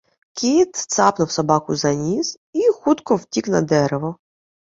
[0.33, 4.15] Кіт цапнув собаку за ніс і хутко втік на дерево